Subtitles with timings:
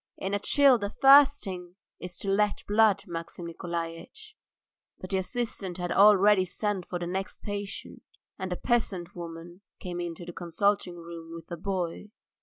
[0.17, 4.35] In a chill the first thing is to let blood, Maxim Nikolaitch."
[4.99, 8.01] But the assistant had already sent for the next patient,
[8.39, 12.09] and a peasant woman came into the consulting room with a boy.